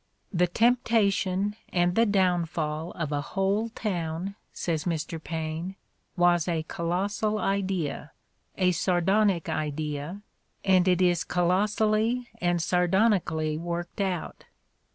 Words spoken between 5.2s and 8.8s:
Paine, "was a colossal idea, a